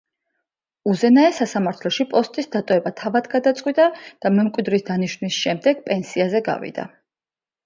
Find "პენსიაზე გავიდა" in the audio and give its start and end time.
5.91-6.89